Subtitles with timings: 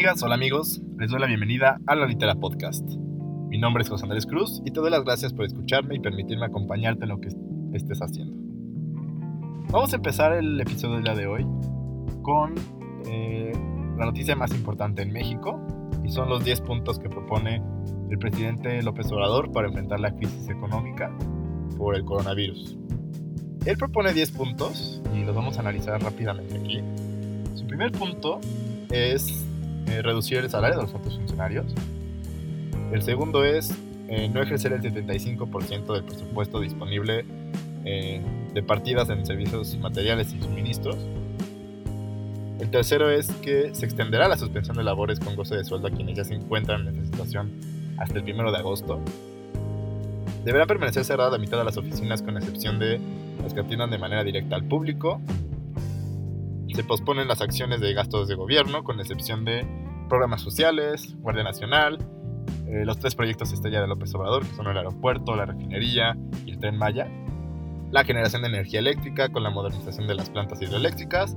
[0.00, 2.88] Amigas, hola amigos, les doy la bienvenida a la Litera Podcast.
[3.50, 6.46] Mi nombre es José Andrés Cruz y te doy las gracias por escucharme y permitirme
[6.46, 7.28] acompañarte en lo que
[7.74, 8.34] estés haciendo.
[9.70, 11.46] Vamos a empezar el episodio del día de hoy
[12.22, 12.54] con
[13.04, 13.52] eh,
[13.98, 15.60] la noticia más importante en México
[16.02, 17.62] y son los 10 puntos que propone
[18.08, 21.14] el presidente López Obrador para enfrentar la crisis económica
[21.76, 22.78] por el coronavirus.
[23.66, 26.80] Él propone 10 puntos y los vamos a analizar rápidamente aquí.
[27.54, 28.40] Su primer punto
[28.90, 29.44] es
[29.90, 31.66] eh, reducir el salario de los altos funcionarios.
[32.92, 33.72] El segundo es
[34.08, 37.24] eh, no ejercer el 75% del presupuesto disponible
[37.84, 38.20] eh,
[38.52, 40.96] de partidas en servicios materiales y suministros.
[42.58, 45.90] El tercero es que se extenderá la suspensión de labores con goce de sueldo a
[45.90, 47.52] quienes ya se encuentran en esta situación
[47.98, 49.00] hasta el 1 de agosto.
[50.44, 53.00] Deberá permanecer cerrada la mitad de las oficinas con excepción de
[53.42, 55.20] las que atiendan de manera directa al público.
[56.74, 59.66] Se posponen las acciones de gastos de gobierno con excepción de
[60.10, 61.98] programas sociales, Guardia Nacional,
[62.66, 66.50] eh, los tres proyectos estrella de López Obrador, que son el aeropuerto, la refinería y
[66.50, 67.08] el tren Maya,
[67.90, 71.36] la generación de energía eléctrica con la modernización de las plantas hidroeléctricas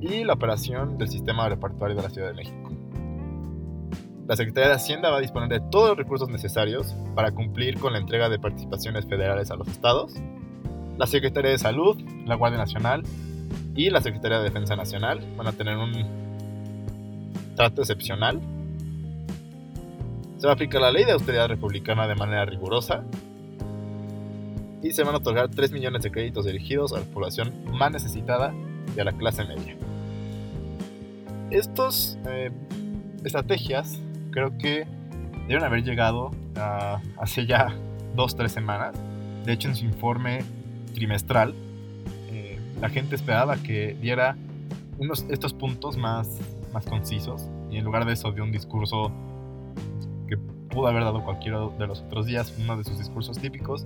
[0.00, 2.72] y la operación del sistema aeroportuario de la Ciudad de México.
[4.26, 7.92] La Secretaría de Hacienda va a disponer de todos los recursos necesarios para cumplir con
[7.92, 10.14] la entrega de participaciones federales a los estados.
[10.98, 13.04] La Secretaría de Salud, la Guardia Nacional
[13.74, 16.27] y la Secretaría de Defensa Nacional van a tener un
[17.58, 18.40] trato excepcional.
[20.38, 23.02] Se va a aplicar la ley de austeridad republicana de manera rigurosa.
[24.80, 28.54] Y se van a otorgar 3 millones de créditos dirigidos a la población más necesitada
[28.96, 29.76] y a la clase media.
[31.50, 32.52] Estas eh,
[33.24, 33.98] estrategias
[34.30, 34.86] creo que
[35.48, 36.30] deben haber llegado
[37.16, 37.74] hace ya
[38.14, 38.94] 2-3 semanas.
[39.44, 40.44] De hecho, en su informe
[40.94, 41.54] trimestral,
[42.30, 44.36] eh, la gente esperaba que diera
[44.98, 46.28] unos, estos puntos más
[46.78, 49.10] más concisos y en lugar de eso dio un discurso
[50.28, 53.84] que pudo haber dado cualquiera de los otros días, uno de sus discursos típicos.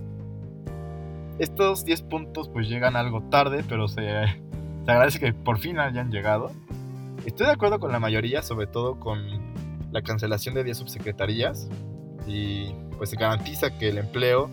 [1.38, 4.03] Estos 10 puntos pues llegan algo tarde, pero se,
[4.84, 6.50] se agradece que por fin hayan llegado.
[7.25, 9.19] Estoy de acuerdo con la mayoría, sobre todo con
[9.91, 11.70] la cancelación de 10 subsecretarías
[12.26, 14.50] y pues se garantiza que el empleo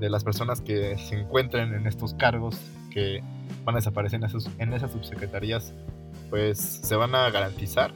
[0.00, 2.58] de las personas que se encuentren en estos cargos
[2.90, 3.22] que
[3.64, 5.72] van a desaparecer en, en esas subsecretarías
[6.30, 7.92] pues se van a garantizar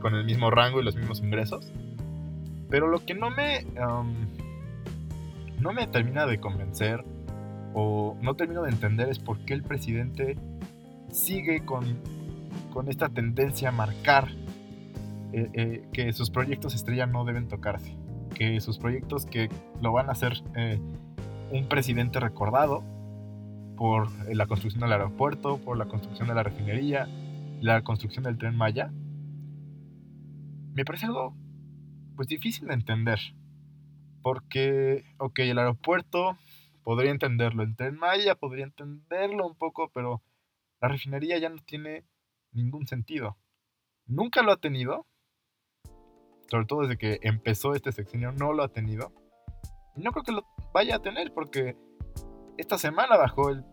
[0.00, 1.72] con el mismo rango y los mismos ingresos.
[2.68, 3.64] Pero lo que no me
[5.62, 7.04] no me termina de convencer
[7.74, 10.36] o no termino de entender es por qué el presidente
[11.10, 12.00] sigue con,
[12.72, 14.28] con esta tendencia a marcar
[15.32, 17.96] eh, eh, que sus proyectos estrella no deben tocarse,
[18.34, 19.48] que sus proyectos que
[19.80, 20.78] lo van a hacer eh,
[21.50, 22.82] un presidente recordado
[23.76, 27.08] por la construcción del aeropuerto, por la construcción de la refinería,
[27.62, 28.92] la construcción del tren Maya,
[30.74, 31.36] me parece algo
[32.16, 33.20] pues difícil de entender.
[34.20, 36.36] Porque, ok, el aeropuerto
[36.82, 40.22] podría entenderlo, el tren Maya podría entenderlo un poco, pero
[40.80, 42.04] la refinería ya no tiene
[42.50, 43.38] ningún sentido.
[44.06, 45.06] Nunca lo ha tenido,
[46.50, 49.12] sobre todo desde que empezó este sexenio, no lo ha tenido.
[49.94, 50.44] No creo que lo
[50.74, 51.76] vaya a tener porque
[52.58, 53.64] esta semana bajó el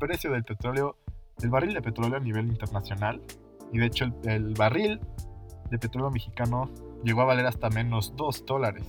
[0.00, 0.98] precio del petróleo
[1.42, 3.20] el barril de petróleo a nivel internacional.
[3.72, 5.00] Y de hecho el, barril
[5.70, 6.70] de petróleo mexicano
[7.04, 8.84] llegó a valer hasta menos 2 dólares.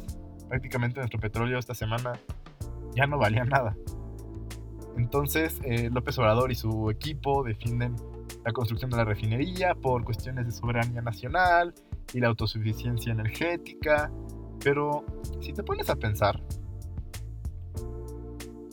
[0.47, 2.13] Prácticamente nuestro petróleo esta semana
[2.95, 3.75] ya no valía nada.
[4.97, 7.95] Entonces eh, López Obrador y su equipo defienden
[8.45, 11.73] la construcción de la refinería por cuestiones de soberanía nacional
[12.13, 14.11] y la autosuficiencia energética.
[14.63, 15.05] Pero
[15.41, 16.41] si te pones a pensar,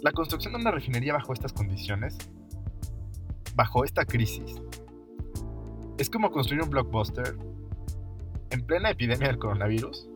[0.01, 2.19] la construcción de una refinería bajo estas condiciones
[3.55, 4.61] bajo esta crisis
[5.99, 7.37] es como construir un blockbuster
[8.51, 10.09] en plena epidemia del coronavirus,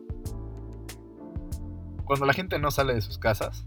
[2.05, 3.65] cuando la gente no sale de sus casas,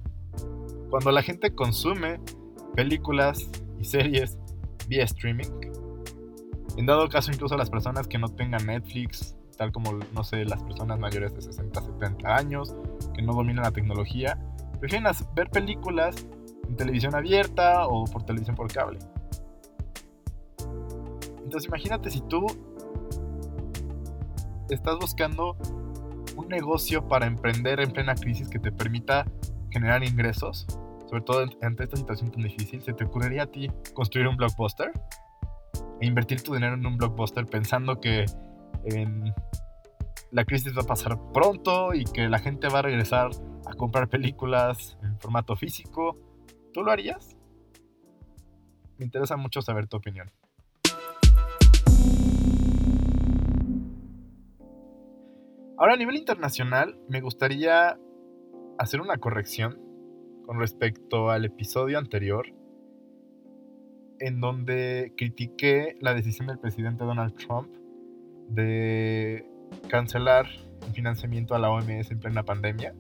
[0.91, 2.21] cuando la gente consume
[2.75, 3.49] películas
[3.81, 4.39] y series
[4.89, 5.49] vía streaming,
[6.77, 10.63] en dado caso incluso las personas que no tengan Netflix, tal como, no sé, las
[10.63, 12.75] personas mayores de 60, 70 años,
[13.15, 14.39] que no dominan la tecnología,
[14.81, 16.27] prefieren ver películas
[16.67, 18.99] en televisión abierta o por televisión por cable.
[21.53, 22.47] Entonces imagínate si tú
[24.71, 25.55] estás buscando
[26.35, 29.27] un negocio para emprender en plena crisis que te permita
[29.71, 30.67] generar ingresos,
[31.11, 34.93] sobre todo ante esta situación tan difícil, ¿se te ocurriría a ti construir un blockbuster?
[36.01, 38.25] E invertir tu dinero en un blockbuster pensando que
[40.31, 43.29] la crisis va a pasar pronto y que la gente va a regresar
[43.67, 46.17] a comprar películas en formato físico.
[46.73, 47.37] ¿Tú lo harías?
[48.97, 50.33] Me interesa mucho saber tu opinión.
[55.83, 57.99] Ahora a nivel internacional me gustaría
[58.79, 59.81] hacer una corrección
[60.47, 62.47] con respecto al episodio anterior
[64.21, 67.69] en donde critiqué la decisión del presidente Donald Trump
[68.49, 69.45] de
[69.89, 70.47] cancelar
[70.87, 72.95] el financiamiento a la OMS en plena pandemia.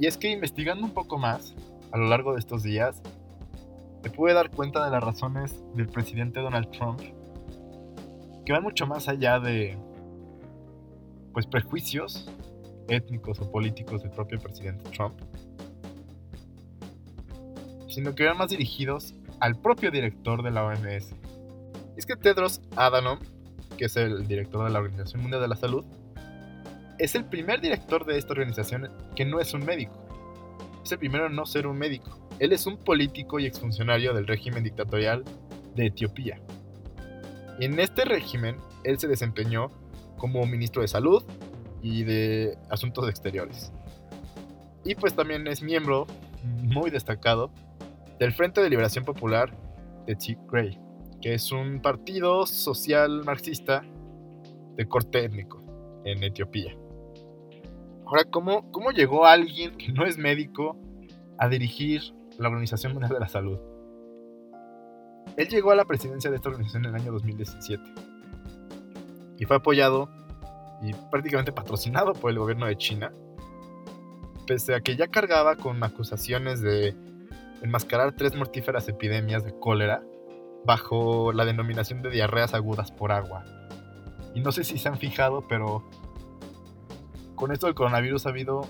[0.00, 1.54] Y es que investigando un poco más
[1.92, 3.00] a lo largo de estos días,
[4.02, 7.02] me pude dar cuenta de las razones del presidente Donald Trump
[8.44, 9.78] que van mucho más allá de
[11.38, 12.28] pues prejuicios
[12.88, 15.20] étnicos o políticos del propio presidente Trump,
[17.86, 21.14] sino que van más dirigidos al propio director de la OMS.
[21.96, 23.20] es que Tedros Adhanom,
[23.76, 25.84] que es el director de la Organización Mundial de la Salud,
[26.98, 29.94] es el primer director de esta organización que no es un médico.
[30.82, 32.18] Es el primero en no ser un médico.
[32.40, 35.22] Él es un político y exfuncionario del régimen dictatorial
[35.76, 36.40] de Etiopía.
[37.60, 39.70] En este régimen, él se desempeñó
[40.18, 41.22] como ministro de Salud
[41.82, 43.72] y de Asuntos Exteriores.
[44.84, 46.06] Y pues también es miembro
[46.62, 47.50] muy destacado
[48.18, 49.50] del Frente de Liberación Popular
[50.06, 50.78] de Tigray,
[51.20, 53.84] que es un partido social marxista
[54.76, 55.62] de corte étnico
[56.04, 56.76] en Etiopía.
[58.06, 60.76] Ahora, ¿cómo, ¿cómo llegó alguien que no es médico
[61.38, 62.02] a dirigir
[62.38, 63.58] la Organización Mundial de la Salud?
[65.36, 68.07] Él llegó a la presidencia de esta organización en el año 2017
[69.38, 70.10] y fue apoyado
[70.82, 73.12] y prácticamente patrocinado por el gobierno de China,
[74.46, 76.94] pese a que ya cargaba con acusaciones de
[77.62, 80.02] enmascarar tres mortíferas epidemias de cólera
[80.64, 83.44] bajo la denominación de diarreas agudas por agua.
[84.34, 85.88] Y no sé si se han fijado, pero
[87.34, 88.66] con esto del coronavirus ha habido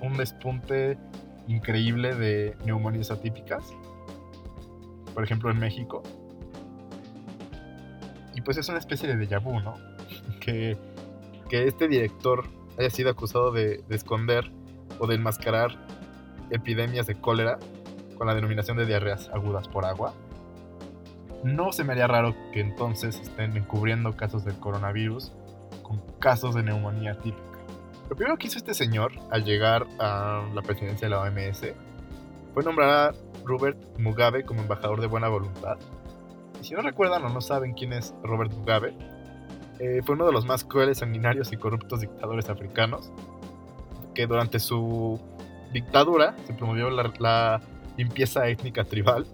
[0.00, 0.98] un despunte
[1.46, 3.72] increíble de neumonías atípicas.
[5.14, 6.02] Por ejemplo, en México.
[8.44, 9.74] Pues es una especie de déjà vu, ¿no?
[10.40, 10.76] Que,
[11.48, 12.44] que este director
[12.78, 14.50] haya sido acusado de, de esconder
[14.98, 15.78] o de enmascarar
[16.50, 17.58] epidemias de cólera
[18.16, 20.14] con la denominación de diarreas agudas por agua.
[21.44, 25.32] No se me haría raro que entonces estén encubriendo casos del coronavirus
[25.82, 27.42] con casos de neumonía típica.
[28.08, 31.72] Lo primero que hizo este señor al llegar a la presidencia de la OMS
[32.54, 33.14] fue nombrar a
[33.44, 35.78] Robert Mugabe como embajador de buena voluntad.
[36.62, 38.94] Si no recuerdan o no saben quién es Robert Mugabe,
[39.80, 43.10] eh, fue uno de los más crueles, sanguinarios y corruptos dictadores africanos,
[44.14, 45.20] que durante su
[45.72, 47.60] dictadura se promovió la
[47.96, 49.26] limpieza étnica tribal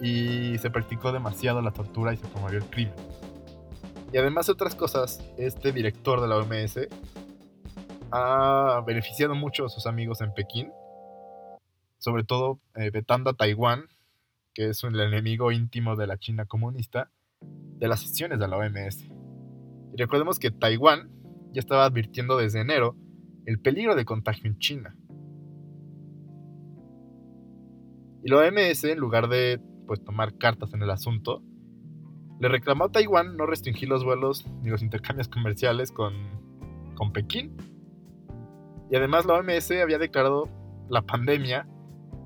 [0.00, 2.94] y se practicó demasiado la tortura y se promovió el crimen.
[4.12, 6.88] Y además de otras cosas, este director de la OMS
[8.10, 10.72] ha beneficiado mucho a sus amigos en Pekín,
[11.98, 13.86] sobre todo eh, vetando Taiwán,
[14.58, 19.04] que es el enemigo íntimo de la China comunista, de las sesiones de la OMS.
[19.04, 21.12] Y recordemos que Taiwán
[21.52, 22.96] ya estaba advirtiendo desde enero
[23.46, 24.96] el peligro de contagio en China.
[28.24, 31.40] Y la OMS, en lugar de pues, tomar cartas en el asunto,
[32.40, 36.14] le reclamó a Taiwán no restringir los vuelos ni los intercambios comerciales con,
[36.96, 37.56] con Pekín.
[38.90, 40.48] Y además la OMS había declarado
[40.90, 41.68] la pandemia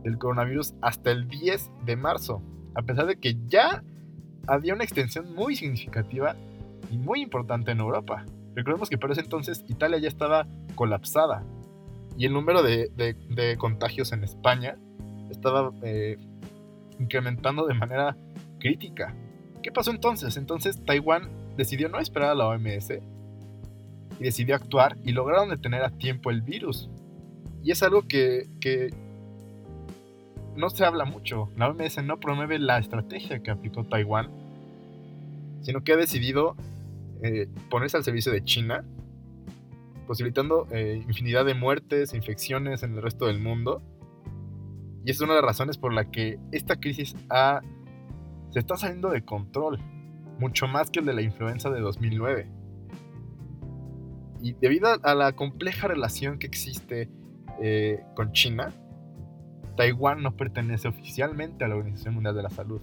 [0.02, 2.42] del coronavirus hasta el 10 de marzo,
[2.74, 3.82] a pesar de que ya
[4.46, 6.36] había una extensión muy significativa
[6.90, 8.24] y muy importante en Europa.
[8.54, 11.44] Recordemos que por ese entonces Italia ya estaba colapsada
[12.16, 14.76] y el número de, contagios en España
[15.30, 16.18] estaba eh,
[16.98, 18.16] incrementando de manera
[18.58, 19.14] crítica.
[19.62, 20.36] ¿Qué pasó entonces?
[20.36, 22.90] Entonces Taiwán decidió no esperar a la OMS
[24.18, 26.90] y decidió actuar y lograron detener a tiempo el virus.
[27.62, 28.48] Y es algo que,
[30.56, 31.48] no se habla mucho.
[31.56, 34.30] La OMS no promueve la estrategia que aplicó Taiwán,
[35.62, 36.56] sino que ha decidido
[37.22, 38.84] eh, ponerse al servicio de China,
[40.06, 43.82] posibilitando eh, infinidad de muertes, infecciones en el resto del mundo
[45.04, 47.16] y es una de las razones por la que esta crisis
[48.50, 49.78] se está saliendo de control,
[50.38, 52.48] mucho más que el de la influenza de 2009.
[54.42, 57.08] Y debido a la compleja relación que existe
[57.60, 58.72] eh, con China,
[59.76, 62.80] Taiwán no pertenece oficialmente a la Organización Mundial de la Salud.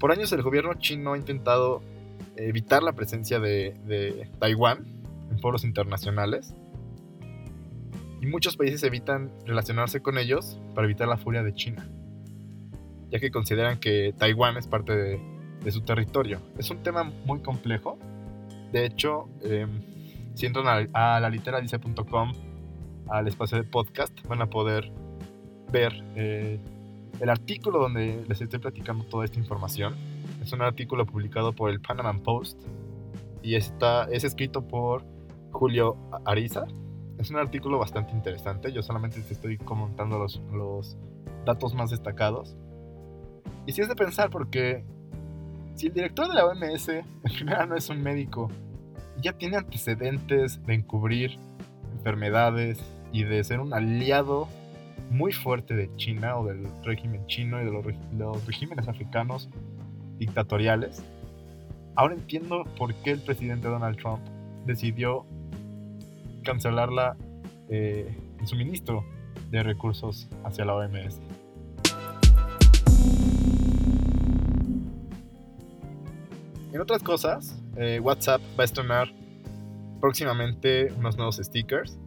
[0.00, 1.82] Por años el gobierno chino ha intentado
[2.36, 4.84] evitar la presencia de Taiwán
[5.30, 6.54] en foros internacionales
[8.22, 11.88] y muchos países evitan relacionarse con ellos para evitar la furia de China,
[13.10, 16.40] ya que consideran que Taiwán es parte de, su territorio.
[16.56, 17.98] Es un tema muy complejo.
[18.70, 19.66] De hecho, eh,
[20.34, 22.32] si entran a, la literadice.com,
[23.12, 24.90] al espacio de podcast, van a poder
[25.70, 26.58] ver eh,
[27.20, 29.94] el artículo donde les estoy platicando toda esta información.
[30.40, 32.58] Es un artículo publicado por el Panama Post
[33.42, 35.04] y está, es escrito por
[35.50, 36.64] Julio Ariza.
[37.18, 38.72] Es un artículo bastante interesante.
[38.72, 40.96] Yo solamente te estoy comentando los, los
[41.44, 42.56] datos más destacados.
[43.66, 44.84] Y si es de pensar porque
[45.74, 48.48] si el director de la OMS en primera no es un médico,
[49.20, 51.38] ya tiene antecedentes de encubrir
[51.92, 54.48] enfermedades y de ser un aliado
[55.10, 59.48] muy fuerte de China o del régimen chino y de los, regímenes africanos
[60.18, 61.02] dictatoriales.
[61.94, 64.20] Ahora entiendo por qué el presidente Donald Trump
[64.64, 65.26] decidió
[66.42, 67.16] cancelar la,
[67.68, 69.04] eh, el suministro
[69.50, 71.20] de recursos hacia la OMS.
[76.72, 79.08] En otras cosas, eh, WhatsApp va a estrenar
[80.00, 81.98] próximamente unos nuevos stickers.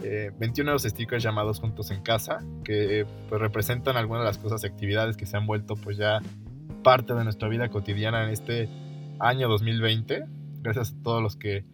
[0.00, 4.62] 21 eh, nuevos stickers llamados Juntos en Casa, que pues, representan algunas de las cosas
[4.64, 6.20] y actividades que se han vuelto pues ya
[6.82, 8.68] parte de nuestra vida cotidiana en este
[9.18, 10.24] año 2020,
[10.60, 11.64] gracias a todos los que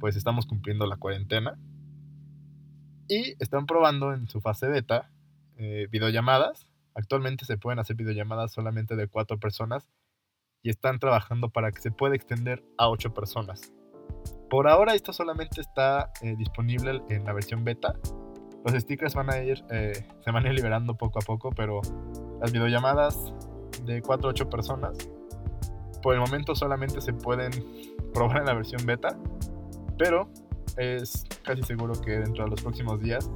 [0.00, 1.58] pues estamos cumpliendo la cuarentena.
[3.08, 5.10] Y están probando en su fase beta
[5.56, 6.66] eh, videollamadas.
[6.94, 9.90] Actualmente se pueden hacer videollamadas solamente de cuatro personas
[10.62, 13.72] y están trabajando para que se pueda extender a 8 personas.
[14.50, 17.94] Por ahora esto solamente está eh, disponible en la versión beta.
[18.64, 19.92] Los stickers van a ir, eh,
[20.24, 21.80] se van a ir liberando poco a poco, pero
[22.40, 23.32] las videollamadas
[23.84, 24.98] de 4 a 8 personas
[26.02, 27.52] por el momento solamente se pueden
[28.12, 29.16] probar en la versión beta,
[29.96, 30.28] pero
[30.76, 33.30] es casi seguro que dentro de los próximos días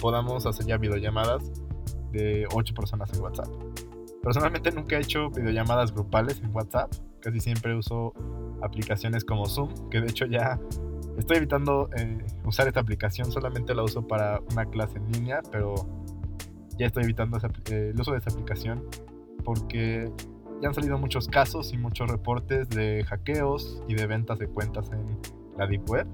[0.00, 1.42] podamos hacer ya videollamadas
[2.10, 3.48] de 8 personas en WhatsApp.
[4.22, 6.90] Personalmente nunca he hecho videollamadas grupales en WhatsApp.
[7.20, 8.14] Casi siempre uso
[8.62, 10.58] aplicaciones como Zoom, que de hecho ya
[11.18, 13.30] estoy evitando eh, usar esta aplicación.
[13.30, 15.74] Solamente la uso para una clase en línea, pero
[16.78, 17.38] ya estoy evitando
[17.70, 18.84] eh, el uso de esta aplicación
[19.44, 20.10] porque
[20.60, 24.90] ya han salido muchos casos y muchos reportes de hackeos y de ventas de cuentas
[24.92, 25.18] en
[25.58, 26.06] la Deep Web.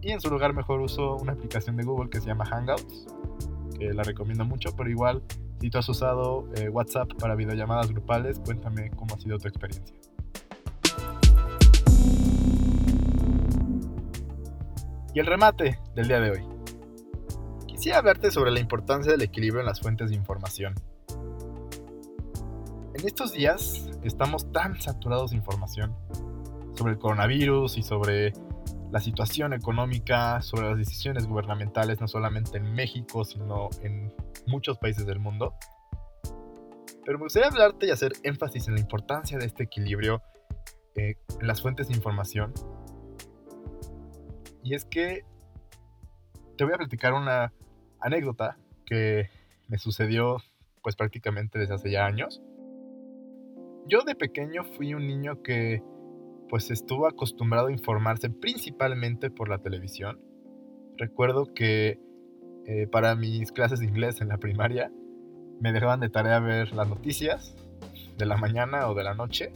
[0.00, 3.06] Y en su lugar mejor uso una aplicación de Google que se llama Hangouts,
[3.78, 5.22] que la recomiendo mucho, pero igual
[5.60, 9.94] si tú has usado eh, WhatsApp para videollamadas grupales, cuéntame cómo ha sido tu experiencia.
[15.14, 16.48] Y el remate del día de hoy.
[17.66, 20.74] Quisiera hablarte sobre la importancia del equilibrio en las fuentes de información.
[22.94, 25.94] En estos días estamos tan saturados de información
[26.74, 28.32] sobre el coronavirus y sobre
[28.90, 34.14] la situación económica, sobre las decisiones gubernamentales, no solamente en México, sino en
[34.46, 35.54] muchos países del mundo.
[37.04, 40.22] Pero me gustaría hablarte y hacer énfasis en la importancia de este equilibrio
[40.94, 42.54] eh, en las fuentes de información.
[44.62, 45.24] Y es que
[46.56, 47.52] te voy a platicar una
[48.00, 49.28] anécdota que
[49.68, 50.38] me sucedió
[50.82, 52.42] pues prácticamente desde hace ya años.
[53.86, 55.82] Yo de pequeño fui un niño que
[56.48, 60.20] pues estuvo acostumbrado a informarse principalmente por la televisión.
[60.98, 61.98] Recuerdo que
[62.66, 64.92] eh, para mis clases de inglés en la primaria,
[65.60, 67.56] me dejaban de tarea ver las noticias
[68.18, 69.52] de la mañana o de la noche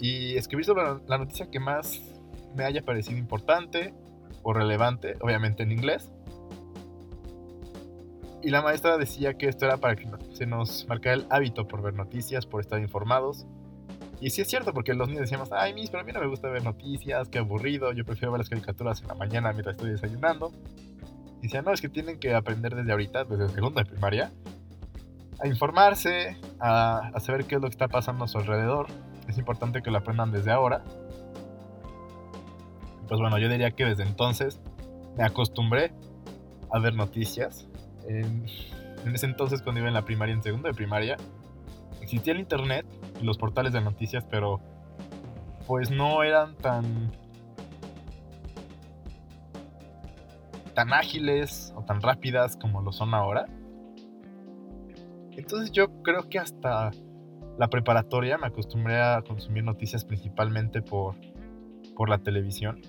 [0.00, 2.11] y escribir sobre la noticia que más
[2.54, 3.94] me haya parecido importante
[4.42, 6.10] o relevante, obviamente en inglés.
[8.42, 11.80] Y la maestra decía que esto era para que se nos marcara el hábito por
[11.80, 13.46] ver noticias, por estar informados.
[14.20, 16.26] Y sí es cierto, porque los niños decíamos, ay, mis, pero a mí no me
[16.26, 19.90] gusta ver noticias, qué aburrido, yo prefiero ver las caricaturas en la mañana mientras estoy
[19.90, 20.52] desayunando.
[21.38, 24.32] Y decían, no, es que tienen que aprender desde ahorita, desde segunda de primaria,
[25.40, 28.86] a informarse, a, saber qué es lo que está pasando a su alrededor.
[29.26, 30.84] Es importante que lo aprendan desde ahora.
[33.12, 34.58] Pues bueno, yo diría que desde entonces
[35.18, 35.92] me acostumbré
[36.72, 37.68] a ver noticias.
[38.08, 38.46] En,
[39.12, 41.18] ese entonces, cuando iba en la primaria, en segundo de primaria,
[42.00, 42.86] existía el internet
[43.20, 44.62] y los portales de noticias, pero
[45.66, 47.12] pues no eran tan
[50.72, 53.44] tan ágiles o tan rápidas como lo son ahora.
[55.32, 56.92] Entonces yo creo que hasta
[57.58, 61.16] la preparatoria me acostumbré a consumir noticias principalmente por,
[61.94, 62.80] por la televisión.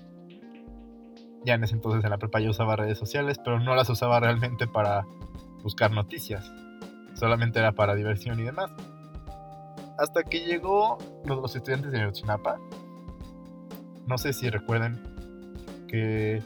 [1.46, 4.20] Ya en ese entonces en la prepa yo usaba redes sociales, pero no las usaba
[4.20, 5.06] realmente para
[5.62, 6.52] buscar noticias.
[7.16, 8.72] Solamente era para diversión y demás.
[9.98, 12.58] Hasta que llegó los estudiantes de Ayotzinapa.
[14.08, 15.02] No sé si recuerden
[15.88, 16.42] que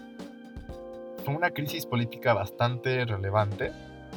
[1.24, 3.72] fue una crisis política bastante relevante.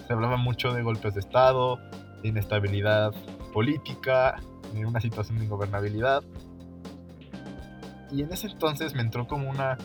[0.07, 1.79] Se hablaba mucho de golpes de Estado,
[2.23, 3.13] de inestabilidad
[3.53, 4.37] política,
[4.73, 6.23] de una situación de ingobernabilidad.
[8.11, 9.79] Y en ese entonces me entró como una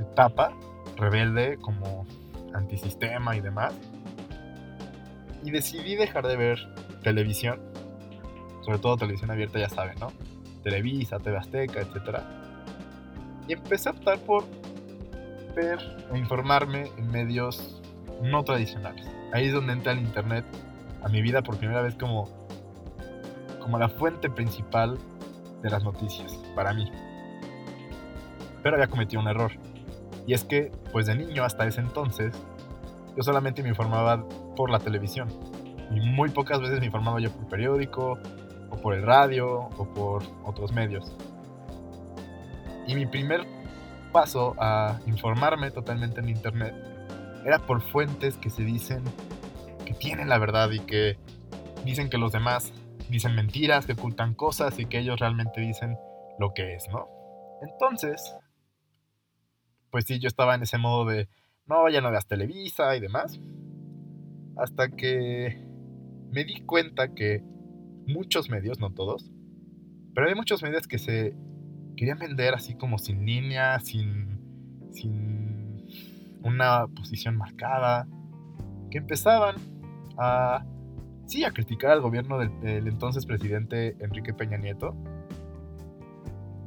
[0.00, 0.52] etapa
[0.96, 2.06] rebelde, como
[2.54, 3.74] antisistema y demás.
[5.44, 6.58] Y decidí dejar de ver
[7.02, 7.70] televisión
[8.62, 10.12] sobre todo televisión abierta, ya saben, ¿no?
[10.62, 12.20] Televisa, TV Azteca, etc.
[13.48, 14.44] Y empecé a optar por
[15.54, 15.78] ver
[16.12, 17.80] e informarme en medios
[18.22, 19.06] no tradicionales.
[19.32, 20.44] Ahí es donde entra el internet
[21.02, 22.28] a mi vida por primera vez como,
[23.60, 24.98] como la fuente principal
[25.62, 26.90] de las noticias, para mí.
[28.62, 29.52] Pero había cometido un error.
[30.26, 32.34] Y es que, pues de niño hasta ese entonces,
[33.16, 34.24] yo solamente me informaba
[34.56, 35.28] por la televisión.
[35.90, 38.18] Y muy pocas veces me informaba yo por periódico,
[38.70, 41.12] o por el radio, o por otros medios.
[42.86, 43.46] Y mi primer
[44.12, 46.74] paso a informarme totalmente en internet
[47.44, 49.02] era por fuentes que se dicen
[49.84, 51.16] que tienen la verdad y que
[51.84, 52.72] dicen que los demás
[53.08, 55.96] dicen mentiras, que ocultan cosas y que ellos realmente dicen
[56.38, 57.08] lo que es, ¿no?
[57.62, 58.34] Entonces,
[59.90, 61.28] pues sí, yo estaba en ese modo de,
[61.66, 63.40] no, ya no veas Televisa y demás.
[64.56, 65.64] Hasta que
[66.30, 67.42] me di cuenta que
[68.06, 69.30] muchos medios, no todos,
[70.14, 71.34] pero hay muchos medios que se
[71.96, 74.40] querían vender así como sin línea, sin,
[74.92, 75.86] sin
[76.42, 78.06] una posición marcada,
[78.90, 79.56] que empezaban
[80.18, 80.64] a,
[81.26, 84.96] sí, a criticar al gobierno del, entonces presidente Enrique Peña Nieto,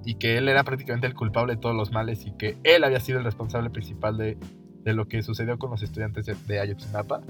[0.06, 3.00] y que él era prácticamente el culpable de todos los males y que él había
[3.00, 4.38] sido el responsable principal de,
[4.84, 7.22] de lo que sucedió con los estudiantes de, de, Ayotzinapa.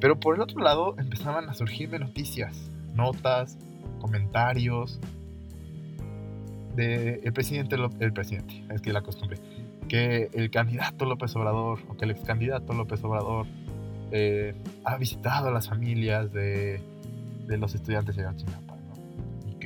[0.00, 3.58] Pero por el otro lado empezaban a surgirme noticias, notas,
[4.00, 5.00] comentarios,
[6.76, 9.38] de el presidente, el presidente, es que la costumbre,
[9.88, 13.46] que el candidato López Obrador o que el ex candidato López Obrador
[14.12, 16.80] eh, ha visitado a las familias de,
[17.46, 18.65] de los estudiantes de Ayotzinapa.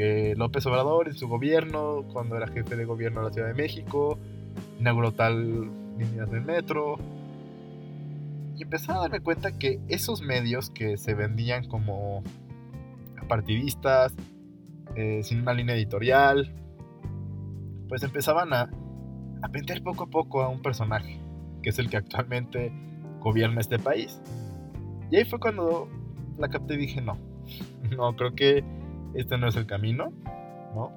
[0.00, 3.54] Que López Obrador en su gobierno, cuando era jefe de gobierno de la Ciudad de
[3.54, 4.18] México,
[4.78, 6.96] inauguró tal líneas del metro.
[8.56, 12.22] Y empecé a darme cuenta que esos medios que se vendían como
[13.28, 14.14] partidistas,
[14.96, 16.50] eh, sin una línea editorial,
[17.86, 18.70] pues empezaban a,
[19.42, 21.20] a vender poco a poco a un personaje,
[21.62, 22.72] que es el que actualmente
[23.20, 24.18] gobierna este país.
[25.10, 25.90] Y ahí fue cuando
[26.38, 27.18] la capté y dije, no,
[27.94, 28.64] no, creo que
[29.14, 30.12] este no es el camino,
[30.74, 30.92] ¿no?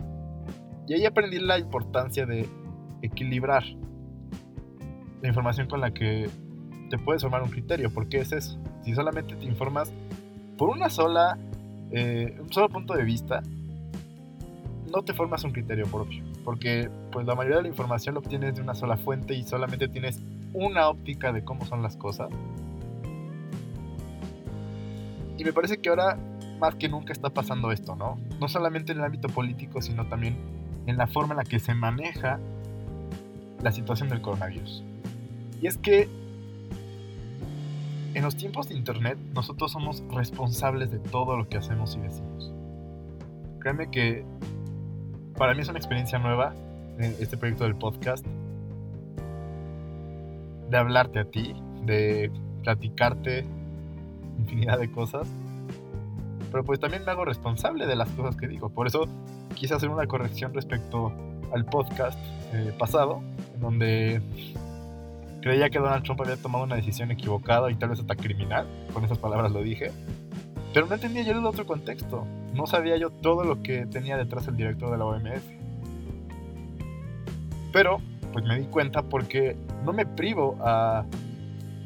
[0.88, 2.48] Y ahí aprendí la importancia de
[3.02, 3.64] equilibrar
[5.22, 6.30] la información con la que
[6.90, 8.60] te puedes formar un criterio, porque es eso.
[8.84, 9.92] Si solamente te informas
[10.58, 11.38] por una sola,
[11.92, 13.42] eh, un solo punto de vista,
[14.92, 18.56] no te formas un criterio propio porque pues la mayoría de la información lo obtienes
[18.56, 20.22] de una sola fuente y solamente tienes
[20.54, 22.30] una óptica de cómo son las cosas.
[25.38, 26.18] Y me parece que ahora
[26.64, 28.18] más que nunca está pasando esto, ¿no?
[28.40, 30.38] No solamente en el ámbito político, sino también
[30.88, 32.40] en la forma en la que se maneja
[33.62, 34.82] la situación del coronavirus.
[35.62, 36.08] Y es que
[38.14, 42.54] en los tiempos de Internet nosotros somos responsables de todo lo que hacemos y decimos.
[43.60, 44.24] Créeme que
[45.38, 46.54] para mí es una experiencia nueva
[46.98, 48.26] en este proyecto del podcast.
[50.70, 52.32] De hablarte a ti, de
[52.64, 53.44] platicarte
[54.40, 55.28] infinidad de cosas.
[56.54, 58.70] Pero pues también me hago responsable de las cosas que digo.
[58.70, 59.08] Por eso
[59.56, 61.12] quise hacer una corrección respecto
[61.52, 62.20] al podcast
[62.54, 63.24] eh, pasado,
[63.56, 64.22] en donde
[65.42, 68.68] creía que Donald Trump había tomado una decisión equivocada y tal vez hasta criminal.
[68.94, 69.92] Con esas palabras lo dije.
[70.76, 72.28] Pero no entendía yo el otro contexto.
[72.54, 75.42] No sabía yo todo lo que tenía detrás el director de la OMS.
[77.72, 78.00] Pero,
[78.32, 81.04] pues me di cuenta porque no me privo a,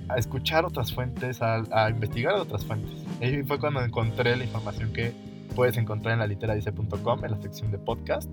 [0.10, 2.94] a escuchar otras fuentes, a, investigar otras fuentes.
[3.22, 5.14] Y fue cuando encontré la información que
[5.56, 8.30] puedes encontrar en la literadice.com, en la sección de podcast,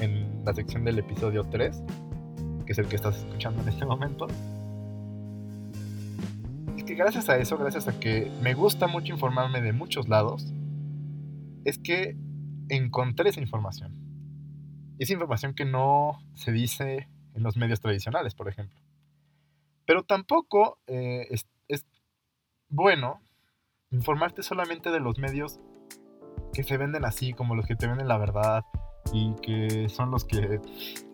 [0.00, 1.82] en la sección del episodio 3,
[2.66, 4.26] que es el que estás escuchando en este momento
[6.88, 10.50] que gracias a eso, gracias a que me gusta mucho informarme de muchos lados,
[11.66, 12.16] es que
[12.70, 13.92] encontré esa información.
[14.98, 18.80] Y esa información que no se dice en los medios tradicionales, por ejemplo.
[19.88, 21.46] Pero tampoco eh, es,
[22.68, 23.22] bueno
[23.90, 25.58] informarte solamente de los medios
[26.52, 28.66] que se venden así, como los que te venden la verdad
[29.14, 30.60] y que son los que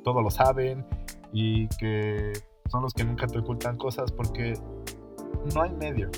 [0.03, 0.85] todo lo saben
[1.33, 2.33] y que
[2.69, 4.55] son los que nunca te ocultan cosas porque
[5.55, 6.11] no hay medio.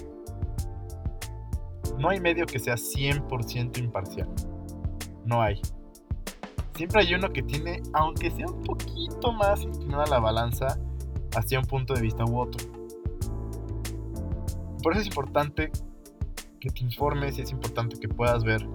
[1.98, 4.30] No hay medio que sea 100% imparcial.
[5.26, 5.60] No hay.
[6.74, 10.78] Siempre hay uno que tiene, aunque sea un poquito más inclinada la balanza,
[11.36, 12.66] hacia un punto de vista u otro.
[14.82, 15.70] Por eso es importante
[16.60, 18.66] que te informes y es importante que puedas ver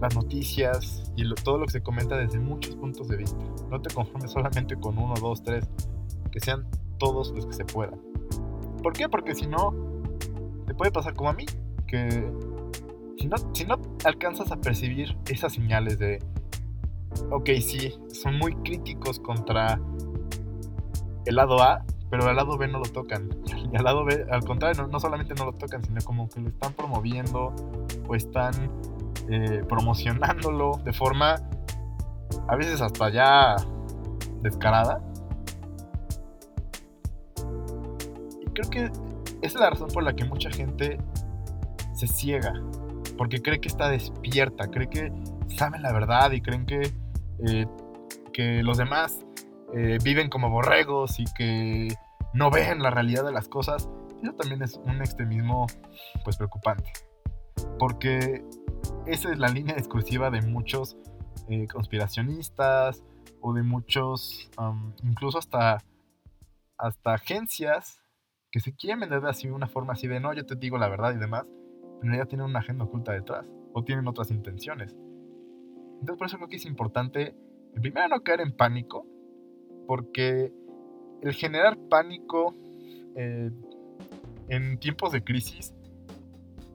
[0.00, 3.38] las noticias y todo lo que se comenta desde muchos puntos de vista.
[3.70, 5.68] No te conformes solamente con uno, dos, tres,
[6.32, 6.66] que sean
[6.98, 8.00] todos los que se puedan.
[8.82, 9.08] ¿Por qué?
[9.08, 9.74] Porque si no,
[10.66, 11.44] te puede pasar como a mí,
[11.86, 12.30] que
[13.18, 16.18] si no, si no alcanzas a percibir esas señales de,
[17.30, 19.78] ok, sí, son muy críticos contra
[21.30, 23.30] el lado A, pero al lado B no lo tocan.
[23.72, 26.48] Y al lado B, al contrario, no, solamente no lo tocan, sino como que lo
[26.48, 27.54] están promoviendo
[28.08, 28.52] o están
[29.30, 31.36] eh, promocionándolo de forma
[32.48, 33.54] a veces hasta ya
[34.42, 35.00] descarada.
[38.54, 38.84] Creo que
[39.40, 40.98] esa es la razón por la que mucha gente
[41.94, 42.52] se ciega,
[43.16, 45.12] porque cree que está despierta, cree que
[45.46, 46.92] saben la verdad y creen que,
[47.46, 47.66] eh,
[48.32, 49.24] que los demás
[49.74, 51.88] eh, viven como borregos y que
[52.34, 53.88] no ven la realidad de las cosas,
[54.22, 55.66] eso también es un extremismo
[56.24, 56.92] pues preocupante.
[57.78, 58.44] Porque
[59.06, 60.96] esa es la línea discursiva de muchos
[61.48, 63.02] eh, conspiracionistas
[63.40, 64.50] o de muchos,
[65.02, 65.78] incluso hasta,
[66.76, 68.00] hasta agencias
[68.50, 70.88] que se quieren vender de así una forma así de no, yo te digo la
[70.88, 71.46] verdad y demás,
[72.02, 74.94] en realidad tienen una agenda oculta detrás o tienen otras intenciones.
[76.00, 77.34] Entonces por eso creo que es importante,
[77.80, 79.06] primero no caer en pánico,
[79.86, 80.52] porque
[81.22, 82.54] el generar pánico
[83.16, 83.50] eh,
[84.48, 85.74] en tiempos de crisis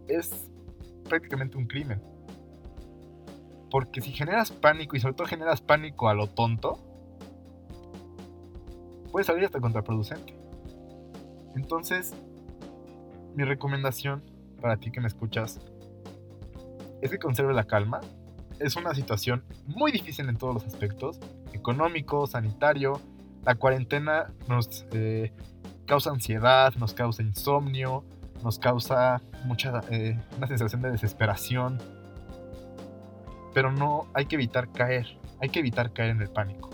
[0.07, 0.49] es
[1.07, 2.01] prácticamente un crimen.
[3.71, 6.77] Porque si generas pánico y sobre todo generas pánico a lo tonto,
[9.11, 10.35] puede salir hasta contraproducente.
[11.55, 12.13] Entonces,
[13.35, 14.23] mi recomendación
[14.61, 15.59] para ti que me escuchas
[17.01, 18.01] es que conserve la calma.
[18.59, 21.19] Es una situación muy difícil en todos los aspectos
[21.55, 23.01] económico, sanitario.
[23.45, 25.33] La cuarentena nos eh,
[25.85, 28.03] causa ansiedad, nos causa insomnio,
[28.43, 31.79] nos causa mucha, eh, una sensación de desesperación.
[33.53, 36.69] Pero no hay que evitar caer, hay que evitar caer en el pánico.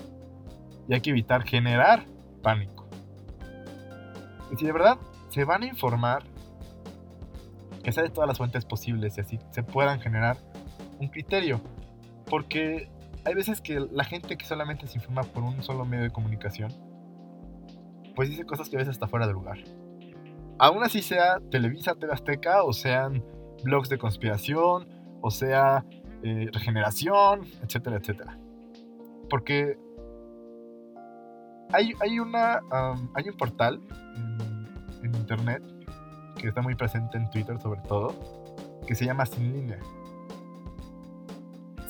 [0.88, 2.06] Y hay que evitar generar
[2.42, 2.88] pánico.
[4.52, 4.98] Y si de verdad
[5.30, 6.24] se van a informar,
[7.84, 10.38] que sea de todas las fuentes posibles y así se puedan generar
[11.00, 11.62] un criterio.
[12.30, 12.90] Porque
[13.24, 16.72] hay veces que la gente que solamente se informa por un solo medio de comunicación,
[18.16, 19.60] pues dice cosas que a veces está fuera de lugar.
[20.58, 23.24] Aún así sea Televisa, TV Azteca, o sean
[23.64, 24.88] blogs de conspiración,
[25.22, 25.86] o sea
[26.24, 28.38] eh, regeneración, etcétera, etcétera.
[29.30, 29.78] Porque
[31.72, 32.60] hay, hay, una,
[33.14, 33.80] hay un portal
[34.16, 35.64] en, en internet
[36.38, 38.16] que está muy presente en Twitter sobre todo,
[38.88, 39.80] que se llama Sin Línea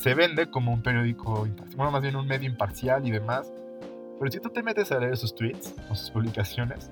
[0.01, 3.53] se vende como un periódico bueno, más bien un medio imparcial y demás.
[4.19, 6.91] Pero si tú te metes a leer sus tweets o sus publicaciones,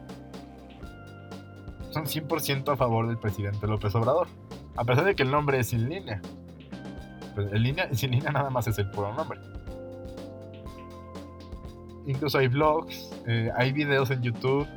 [1.89, 4.27] son 100% a favor del presidente López Obrador.
[4.75, 6.21] A pesar de que el nombre es sin línea.
[7.33, 9.39] Pues el línea, sin línea nada más es el puro nombre.
[12.05, 14.67] Incluso hay blogs, eh, hay videos en YouTube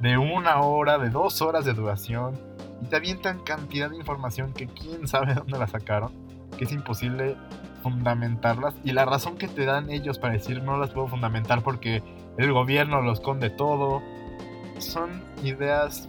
[0.00, 2.38] de una hora, de dos horas de duración.
[2.82, 6.23] Y te avientan cantidad de información que quién sabe dónde la sacaron
[6.56, 7.36] que es imposible
[7.82, 12.02] fundamentarlas y la razón que te dan ellos para decir no las puedo fundamentar porque
[12.38, 14.02] el gobierno lo esconde todo
[14.78, 16.08] son ideas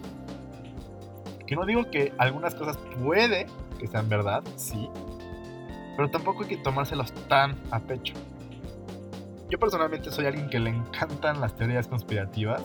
[1.46, 3.46] que no digo que algunas cosas puede
[3.78, 4.88] que sean verdad, sí,
[5.96, 8.14] pero tampoco hay que tomárselos tan a pecho.
[9.48, 12.62] Yo personalmente soy alguien que le encantan las teorías conspirativas,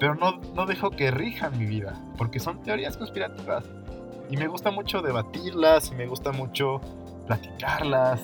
[0.00, 3.64] pero no, no dejo que rijan mi vida, porque son teorías conspirativas.
[4.30, 6.80] Y me gusta mucho debatirlas y me gusta mucho
[7.26, 8.20] platicarlas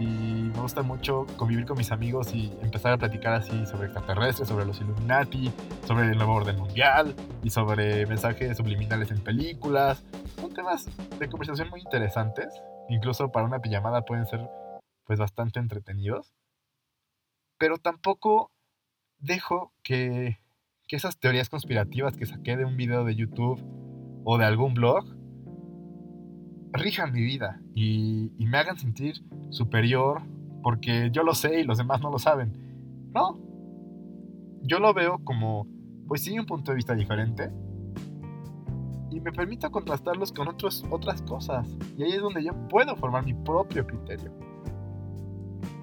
[0.00, 4.48] y me gusta mucho convivir con mis amigos y empezar a platicar así sobre extraterrestres,
[4.48, 5.52] sobre los Illuminati,
[5.86, 10.02] sobre el nuevo orden mundial y sobre mensajes subliminales en películas.
[10.36, 12.48] Son temas de conversación muy interesantes,
[12.88, 14.48] incluso para una pijamada pueden ser
[15.04, 16.32] pues bastante entretenidos.
[17.58, 18.52] Pero tampoco
[19.18, 20.38] dejo que,
[20.88, 23.62] que esas teorías conspirativas que saqué de un video de YouTube
[24.24, 25.19] o de algún blog
[26.72, 30.22] rijan mi vida y, me hagan sentir superior
[30.62, 33.10] porque yo lo sé y los demás no lo saben.
[33.14, 33.38] No.
[34.62, 35.66] Yo lo veo como,
[36.08, 37.50] pues sí, un punto de vista diferente.
[39.10, 41.66] Y me permito contrastarlos con otros, otras cosas.
[41.96, 44.32] Y ahí es donde yo puedo formar mi propio criterio.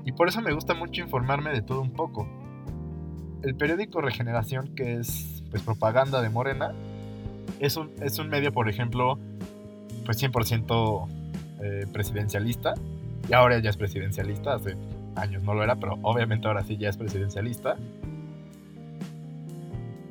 [0.06, 2.28] Y por eso me gusta mucho informarme de todo un poco.
[3.44, 6.74] El periódico Regeneración, que es pues, propaganda de Morena,
[7.60, 9.20] es un, es un medio, por ejemplo,
[10.08, 11.08] pues 100%
[11.62, 12.74] eh, presidencialista.
[13.30, 14.78] Y ahora ya es presidencialista, hace
[15.16, 17.76] años no lo era, pero obviamente ahora sí ya es presidencialista.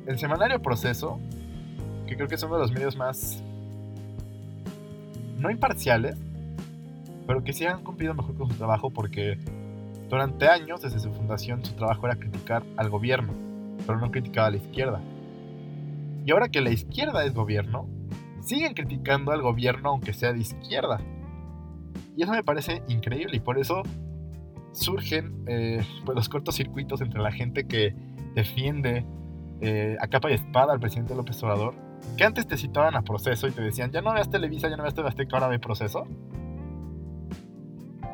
[0.05, 1.19] El semanario Proceso,
[2.05, 3.43] que creo que es uno de los medios más,
[5.39, 6.15] no imparciales,
[7.25, 9.39] pero que sí han cumplido mejor con su trabajo porque
[10.09, 13.33] durante años, desde su fundación, su trabajo era criticar al gobierno,
[13.87, 15.01] pero no criticaba a la izquierda.
[16.23, 17.87] Y ahora que la izquierda es gobierno,
[18.47, 20.99] siguen criticando al gobierno aunque sea de izquierda.
[22.15, 23.83] Y eso me parece increíble y por eso
[24.71, 27.95] surgen eh, pues los cortocircuitos entre la gente que
[28.35, 29.05] defiende
[29.61, 31.73] eh, a capa y espada al presidente López Obrador,
[32.15, 34.83] que antes te citaban a proceso y te decían, ya no veas Televisa, ya no
[34.83, 36.05] veas TV ahora ve proceso.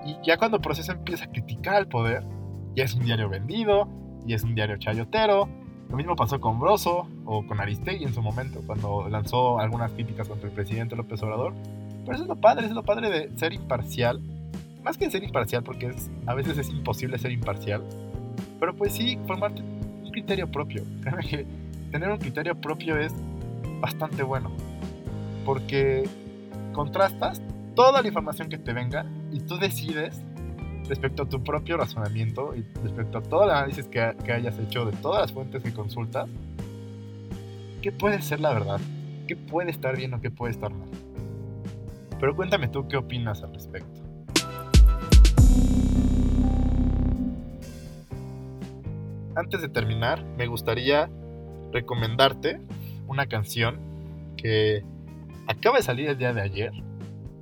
[0.05, 2.25] Y ya cuando proceso empieza a criticar al poder,
[2.75, 3.87] ya es un diario vendido,
[4.25, 5.49] y es un diario chayotero.
[5.89, 10.27] Lo mismo pasó con Broso o con Aristegui en su momento, cuando lanzó algunas críticas
[10.27, 11.53] contra el presidente López Obrador.
[12.05, 14.21] Pero eso es lo padre, es lo padre de ser imparcial.
[14.83, 17.83] Más que ser imparcial, porque es, a veces es imposible ser imparcial.
[18.59, 20.83] Pero pues sí, formarte un criterio propio.
[21.01, 21.45] Créeme que
[21.91, 23.13] tener un criterio propio es
[23.79, 24.51] bastante bueno.
[25.45, 26.07] Porque
[26.73, 27.41] contrastas
[27.75, 30.21] toda la información que te venga y tú decides
[30.87, 34.85] respecto a tu propio razonamiento y respecto a todo el análisis que, que hayas hecho
[34.85, 36.29] de todas las fuentes que consultas,
[37.83, 38.79] ¿qué puede ser la verdad?
[39.27, 40.89] ¿Qué puede estar bien o qué puede estar mal?
[42.17, 44.01] Pero cuéntame tú qué opinas al respecto.
[49.35, 51.09] Antes de terminar, me gustaría
[51.73, 52.61] recomendarte
[53.07, 53.79] una canción
[54.37, 54.85] que
[55.47, 56.71] acaba de salir el día de ayer,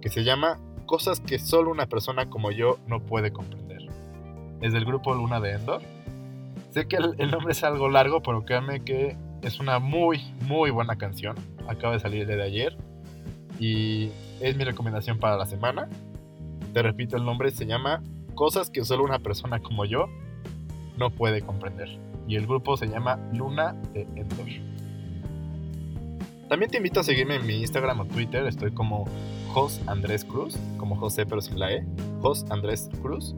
[0.01, 3.81] que se llama cosas que solo una persona como yo no puede comprender.
[4.61, 5.81] Es del grupo Luna de Endor.
[6.71, 10.95] Sé que el, nombre es algo largo, pero créanme que es una muy, muy buena
[10.97, 11.35] canción.
[11.67, 12.77] Acaba de salir el día de ayer.
[13.59, 15.89] Y es mi recomendación para la semana.
[16.73, 18.01] Te repito, el nombre se llama
[18.35, 20.07] Cosas que solo una persona como yo
[20.97, 21.89] no puede comprender.
[22.27, 24.47] Y el grupo se llama Luna de Endor.
[26.47, 28.45] También te invito a seguirme en mi Instagram o Twitter.
[28.45, 29.05] Estoy como
[29.53, 31.85] Jos Andrés Cruz, como José pero sin la E,
[32.21, 33.35] Jos Andrés Cruz.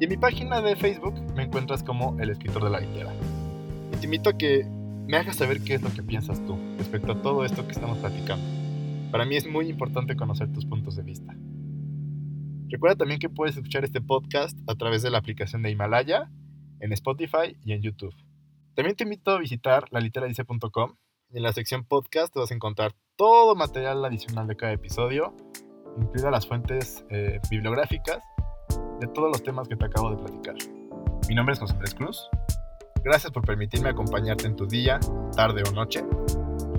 [0.00, 3.12] Y en mi página de Facebook me encuentras como el escritor de la litera.
[3.92, 4.66] Y te invito a que
[5.06, 7.98] me hagas saber qué es lo que piensas tú respecto a todo esto que estamos
[7.98, 8.44] platicando.
[9.10, 11.34] Para mí es muy importante conocer tus puntos de vista.
[12.68, 16.30] Recuerda también que puedes escuchar este podcast a través de la aplicación de Himalaya,
[16.80, 18.14] en Spotify y en YouTube.
[18.74, 20.96] También te invito a visitar laliteradice.com
[21.30, 25.36] y en la sección podcast te vas a encontrar todo material adicional de cada episodio,
[25.98, 28.22] incluidas las fuentes eh, bibliográficas
[29.00, 30.54] de todos los temas que te acabo de platicar.
[31.28, 32.28] Mi nombre es José Andrés Cruz.
[33.04, 35.00] Gracias por permitirme acompañarte en tu día,
[35.34, 36.04] tarde o noche.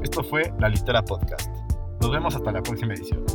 [0.02, 1.50] Esto fue La Litera Podcast.
[2.00, 3.26] Nos vemos hasta la próxima edición.